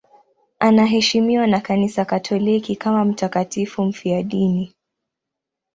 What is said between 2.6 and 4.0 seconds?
kama mtakatifu